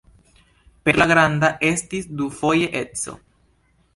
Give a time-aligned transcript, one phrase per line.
[0.87, 3.17] Petro la Granda estis dufoje edzo.